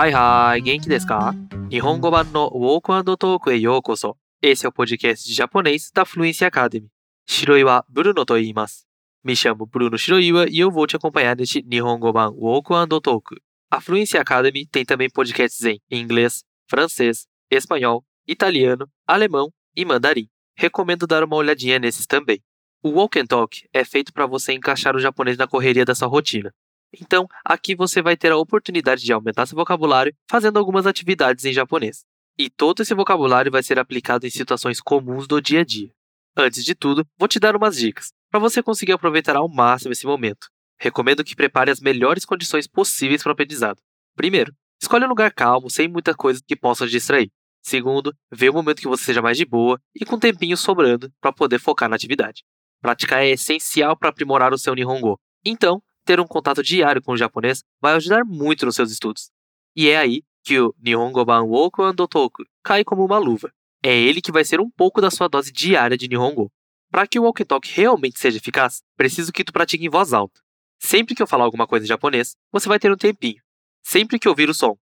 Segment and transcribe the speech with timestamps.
[0.00, 1.34] Hi hi, genki desu ka?
[1.68, 4.16] Nihongo ban no Walk and Talk e yokoso.
[4.40, 6.88] Esse é o podcast japonês da Fluency Academy.
[7.28, 8.86] Shiroi wa Bruno to iimasu.
[9.22, 12.70] Me chamo Bruno Shiroiwa e eu vou te acompanhar neste Nihongo ban Walk
[13.02, 13.36] Talk.
[13.70, 20.30] A Fluency Academy tem também podcasts em inglês, francês, espanhol, italiano, alemão e mandarim.
[20.56, 22.40] Recomendo dar uma olhadinha nesses também.
[22.82, 26.08] O Walk and Talk é feito para você encaixar o japonês na correria da sua
[26.08, 26.50] rotina.
[26.98, 31.52] Então, aqui você vai ter a oportunidade de aumentar seu vocabulário fazendo algumas atividades em
[31.52, 32.04] japonês.
[32.38, 35.90] E todo esse vocabulário vai ser aplicado em situações comuns do dia a dia.
[36.36, 40.06] Antes de tudo, vou te dar umas dicas para você conseguir aproveitar ao máximo esse
[40.06, 40.48] momento.
[40.78, 43.80] Recomendo que prepare as melhores condições possíveis para o aprendizado.
[44.16, 47.30] Primeiro, escolha um lugar calmo, sem muita coisa que possa te distrair.
[47.62, 51.32] Segundo, vê o momento que você seja mais de boa e com tempinho sobrando para
[51.32, 52.42] poder focar na atividade.
[52.80, 55.20] Praticar é essencial para aprimorar o seu Nihongo.
[55.44, 59.30] Então, ter um contato diário com o japonês vai ajudar muito nos seus estudos.
[59.76, 63.52] E é aí que o Nihongo Ban Woku Ando Toku cai como uma luva.
[63.80, 66.50] É ele que vai ser um pouco da sua dose diária de Nihongo.
[66.90, 70.40] Para que o walkie talk realmente seja eficaz, preciso que tu pratique em voz alta.
[70.80, 73.40] Sempre que eu falar alguma coisa em japonês, você vai ter um tempinho.
[73.80, 74.76] Sempre que ouvir o som,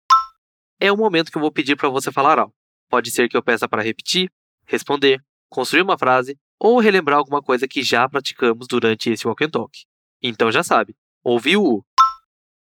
[0.79, 2.55] é o momento que eu vou pedir para você falar algo.
[2.89, 4.31] Pode ser que eu peça para repetir,
[4.65, 9.85] responder, construir uma frase ou relembrar alguma coisa que já praticamos durante esse walk talk.
[10.23, 11.83] Então já sabe, ouviu o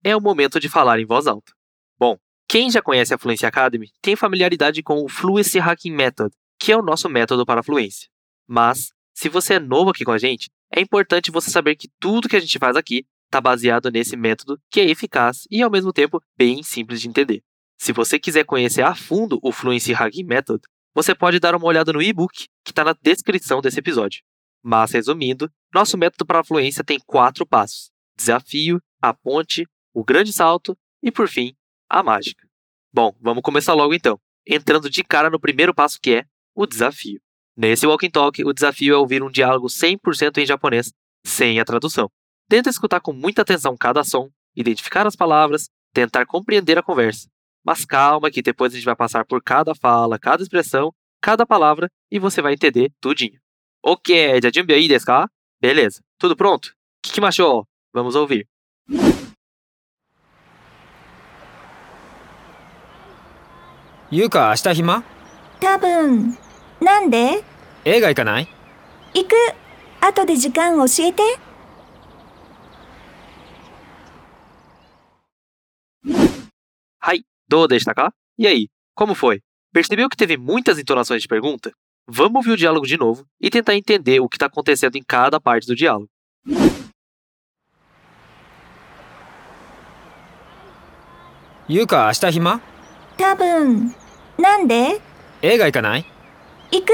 [0.02, 1.52] é o momento de falar em voz alta.
[1.98, 2.16] Bom,
[2.48, 6.76] quem já conhece a Fluency Academy tem familiaridade com o Fluency Hacking Method, que é
[6.76, 8.08] o nosso método para a fluência.
[8.48, 12.28] Mas, se você é novo aqui com a gente, é importante você saber que tudo
[12.28, 15.92] que a gente faz aqui está baseado nesse método que é eficaz e, ao mesmo
[15.92, 17.42] tempo, bem simples de entender.
[17.78, 20.60] Se você quiser conhecer a fundo o Fluency Hacking Method,
[20.94, 24.22] você pode dar uma olhada no e-book que está na descrição desse episódio.
[24.62, 27.90] Mas, resumindo, nosso método para a fluência tem quatro passos:
[28.20, 31.54] desafio, a ponte, o grande salto e, por fim,
[31.88, 32.46] a mágica.
[32.92, 37.20] Bom, vamos começar logo então, entrando de cara no primeiro passo que é o desafio.
[37.56, 40.92] Nesse Walking Talk, o desafio é ouvir um diálogo 100% em japonês,
[41.26, 42.10] sem a tradução.
[42.48, 47.28] Tenta escutar com muita atenção cada som, identificar as palavras, tentar compreender a conversa.
[47.64, 51.88] Mas calma que depois a gente vai passar por cada fala, cada expressão, cada palavra
[52.10, 53.38] e você vai entender tudinho.
[53.82, 55.28] Ok, já aí desu ka?
[55.60, 56.74] Beleza, tudo pronto?
[57.02, 57.69] Kikimashou.
[57.93, 58.47] Vamos ouvir.
[64.11, 65.03] ゆうか明日暇
[65.59, 66.37] 多分
[66.81, 67.43] なんで
[67.85, 68.47] 映画行かない
[69.13, 69.33] 行く
[70.01, 71.23] 後で時間教えて
[76.99, 78.13] はい, どうでしたか?
[78.37, 79.41] E aí, como foi?
[79.73, 81.71] Percebeu que teve muitas entonações de pergunta?
[82.07, 85.39] Vamos ouvir o diálogo de novo e tentar entender o que está acontecendo em cada
[85.41, 86.07] parte do diálogo.
[91.69, 92.61] ゆうか明日暇
[93.17, 93.95] 多分
[94.37, 95.01] なんで
[95.41, 96.05] 映画行かない
[96.71, 96.91] 行く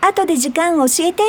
[0.00, 1.22] 後で時間教えて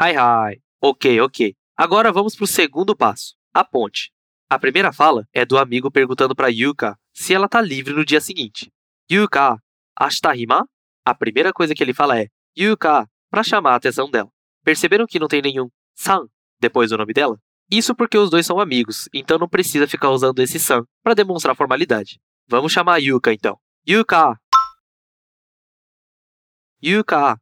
[0.00, 0.60] Hi, hi.
[0.80, 1.56] Ok, ok.
[1.76, 4.12] Agora vamos para o segundo passo, a ponte.
[4.48, 8.20] A primeira fala é do amigo perguntando para Yuka se ela está livre no dia
[8.20, 8.70] seguinte.
[9.10, 9.58] Yuka,
[9.98, 10.68] ashita hima?
[11.04, 14.30] A primeira coisa que ele fala é Yuka, para chamar a atenção dela.
[14.62, 16.28] Perceberam que não tem nenhum san
[16.63, 17.37] depois do nome dela?
[17.69, 21.55] Isso porque os dois são amigos, então não precisa ficar usando esse san para demonstrar
[21.55, 22.21] formalidade.
[22.47, 23.59] Vamos chamar Yuka então.
[23.87, 24.39] Yuka!
[26.81, 27.37] Yuka!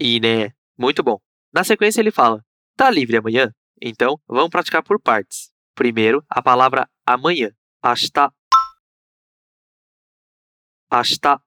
[0.00, 1.20] E né, muito bom.
[1.52, 2.44] Na sequência ele fala:
[2.76, 3.52] Tá livre amanhã?
[3.80, 5.52] Então vamos praticar por partes.
[5.74, 7.50] Primeiro, a palavra amanhã.
[7.80, 8.32] Ashita.
[10.90, 11.40] Ashita.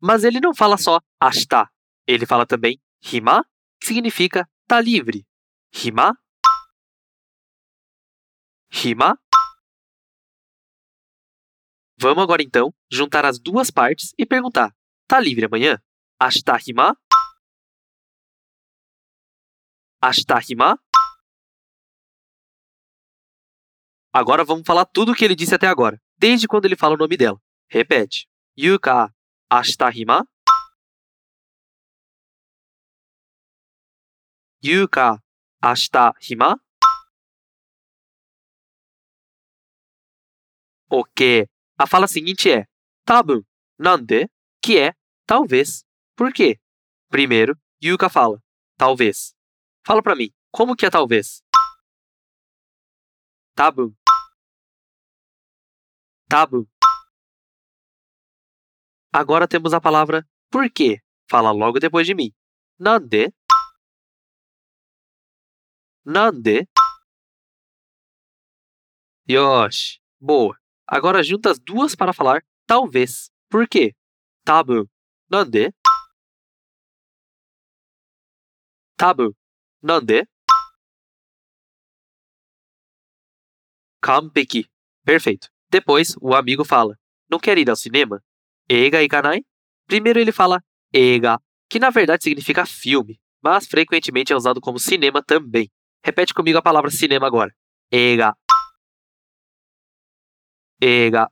[0.00, 1.71] Mas ele não fala só ashita.
[2.06, 2.80] Ele fala também
[3.12, 3.44] hima,
[3.80, 5.26] que significa tá livre.
[5.72, 6.16] Hima.
[8.70, 9.18] Hima.
[11.98, 14.74] Vamos agora então juntar as duas partes e perguntar:
[15.06, 15.80] tá livre amanhã?
[16.18, 16.96] Ashita hima?
[20.00, 20.78] Ashita hima?
[24.12, 26.98] Agora vamos falar tudo o que ele disse até agora, desde quando ele fala o
[26.98, 27.40] nome dela.
[27.68, 28.28] Repete.
[28.58, 29.14] Yuka,
[29.48, 30.26] ashita hima?
[34.64, 35.20] Yuka,
[35.60, 36.56] ashita hima?
[40.88, 41.48] Ok.
[41.76, 42.66] A fala seguinte é
[43.04, 43.42] tabun,
[43.76, 44.30] nande,
[44.62, 44.94] que é
[45.26, 45.84] talvez.
[46.14, 46.60] Por quê?
[47.08, 48.40] Primeiro, Yuka fala
[48.78, 49.34] talvez.
[49.84, 51.42] Fala pra mim, como que é talvez?
[53.56, 53.92] Tabun.
[56.28, 56.64] Tabun.
[59.12, 61.02] Agora temos a palavra por quê.
[61.28, 62.32] Fala logo depois de mim.
[62.78, 63.34] Nande?
[66.04, 66.68] Nande?
[69.28, 70.00] Yoshi.
[70.20, 70.58] Boa.
[70.86, 73.30] Agora junta as duas para falar talvez.
[73.48, 73.94] Por quê?
[74.44, 74.84] Tabun.
[75.30, 75.72] Nande?
[78.96, 79.32] Tabun.
[79.80, 80.26] Nande?
[84.00, 84.68] Kampeki.
[85.04, 85.48] Perfeito.
[85.70, 86.98] Depois, o amigo fala:
[87.30, 88.22] Não quer ir ao cinema?
[88.68, 89.44] Eiga ikanai?
[89.86, 90.62] Primeiro ele fala
[90.92, 91.38] eiga,
[91.68, 95.70] que na verdade significa filme, mas frequentemente é usado como cinema também.
[96.04, 97.54] Repete comigo a palavra cinema agora.
[97.90, 98.36] Eiga.
[100.80, 101.30] Eiga.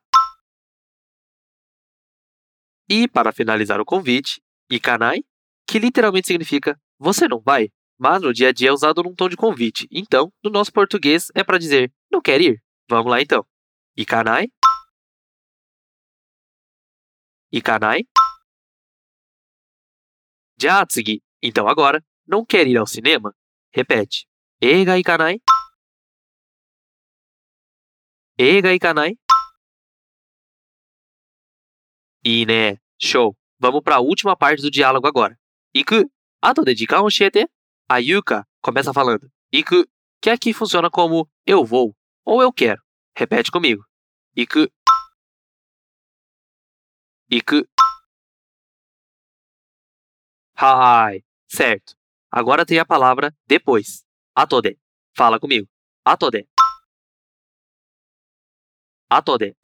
[2.88, 4.40] E para finalizar o convite,
[4.70, 5.24] ikanai,
[5.66, 7.68] que literalmente significa você não vai,
[7.98, 9.88] mas no dia a dia é usado num tom de convite.
[9.90, 12.62] Então, no nosso português é para dizer não quer ir?
[12.88, 13.46] Vamos lá então.
[13.96, 14.48] Ikanai.
[17.52, 18.04] Ikanai.
[20.60, 21.22] Já atsugi.
[21.42, 23.34] Então agora, não quer ir ao cinema?
[23.72, 24.29] Repete.
[24.62, 25.40] Eiga ikanai.
[28.38, 29.16] Eiga ikanai.
[32.22, 33.34] E né, show.
[33.58, 35.38] Vamos para a última parte do diálogo agora.
[35.74, 36.10] Iku,
[36.42, 37.48] ato de jikan oshiete?
[37.88, 39.30] A Yuka começa falando.
[39.50, 39.86] Iku,
[40.20, 42.82] que aqui funciona como eu vou ou eu quero.
[43.16, 43.82] Repete comigo.
[44.36, 44.68] Iku.
[47.30, 47.66] Iku.
[50.54, 51.24] Hai.
[51.48, 51.96] Certo.
[52.30, 54.04] Agora tem a palavra depois.
[54.34, 54.78] Atode.
[55.16, 55.68] Fala comigo.
[56.04, 56.48] Atode.
[59.08, 59.56] Atode.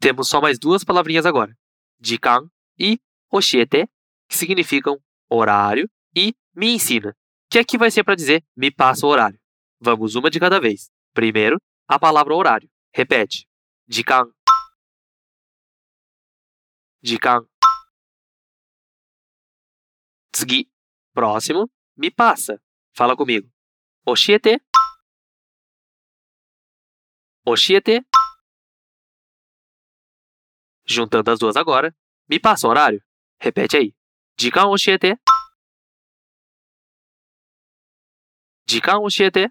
[0.00, 1.56] Temos só mais duas palavrinhas agora.
[2.00, 2.48] Jikan
[2.78, 3.88] e oshiete,
[4.28, 4.98] que significam
[5.28, 7.16] horário e me ensina,
[7.48, 9.40] que aqui vai ser para dizer me passa o horário.
[9.80, 10.90] Vamos uma de cada vez.
[11.12, 12.70] Primeiro, a palavra horário.
[12.94, 13.46] Repete.
[13.88, 14.30] Jikan.
[17.02, 17.46] Jikan.
[20.32, 20.68] Tsugi.
[21.12, 21.68] Próximo.
[21.96, 22.60] Me passa.
[22.94, 23.50] Fala comigo.
[24.06, 24.60] Oshiete.
[27.46, 28.04] Oshiete.
[30.84, 31.94] Juntando as duas agora.
[32.28, 33.02] Me passa o horário.
[33.40, 33.94] Repete aí.
[34.38, 35.16] Jikan oshiete.
[38.68, 39.48] Jikan oshiete.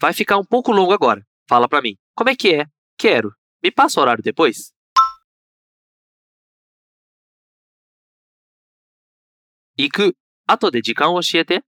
[0.00, 1.26] Vai ficar um pouco longo agora.
[1.48, 1.96] Fala pra mim.
[2.14, 2.66] Como é que é?
[2.98, 3.34] Quero.
[3.62, 4.72] Me passa o horário depois?
[9.80, 10.12] Iku.
[10.46, 11.62] Ato de jikan oshiete.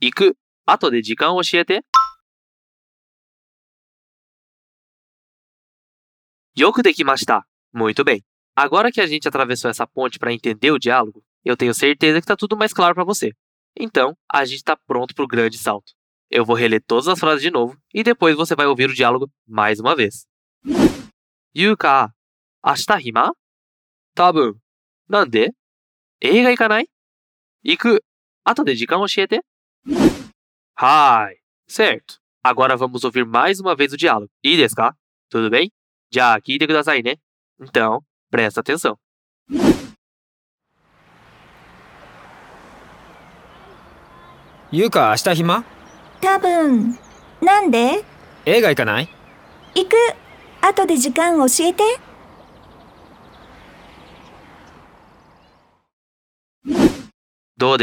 [0.00, 0.36] Iku.
[0.66, 1.82] Ato de jikan oshiete.
[6.56, 7.42] Yoku dekimashita.
[7.74, 8.22] Muito bem.
[8.54, 12.24] Agora que a gente atravessou essa ponte para entender o diálogo, eu tenho certeza que
[12.24, 13.32] está tudo mais claro para você.
[13.76, 15.92] Então, a gente está pronto para o grande salto.
[16.30, 19.28] Eu vou reler todas as frases de novo e depois você vai ouvir o diálogo
[19.44, 20.24] mais uma vez.
[21.56, 22.14] Yuka,
[22.62, 23.32] 明日暇
[24.14, 24.56] 多分。
[25.08, 25.52] なんで
[26.20, 26.90] 映画行かない
[27.62, 28.04] 行く。
[28.44, 29.40] 後で時間教えて。
[30.74, 31.40] はい。
[31.66, 32.20] Certo.
[32.42, 34.30] Agora vamos ouvir mais uma vez o diálogo.
[34.44, 34.94] E desca?
[35.30, 35.72] Tudo bem?
[36.12, 37.14] Já aqui de kudasai, né?
[37.58, 38.98] Então, presta atenção.
[44.70, 45.64] Yuka, 明日暇
[46.20, 46.98] 多分。
[47.40, 48.04] なんで
[48.44, 49.08] 映画行かない
[49.74, 49.96] 行く。
[50.60, 52.09] 後で時間教えて。
[57.60, 57.76] Do?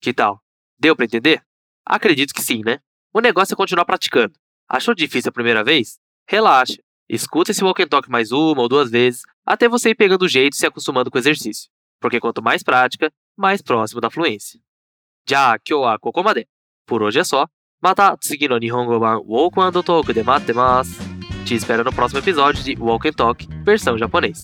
[0.00, 0.40] Que tal?
[0.80, 1.42] Deu para entender?
[1.84, 2.78] Acredito que sim, né?
[3.12, 4.32] O negócio é continuar praticando.
[4.66, 5.98] Achou difícil a primeira vez?
[6.26, 6.78] Relaxa.
[7.10, 10.28] Escuta esse walk and talk mais uma ou duas vezes, até você ir pegando o
[10.28, 11.68] jeito e se acostumando com o exercício.
[12.00, 14.58] Porque quanto mais prática, mais próximo da fluência.
[15.28, 16.48] Já, kyou wa kokomade.
[16.86, 17.46] Por hoje é só.
[17.82, 21.02] Mata tsugi no Nihongo ban Walk and Talk de matemasu.
[21.44, 24.42] Te espero no próximo episódio de Walk and Talk, versão japonês.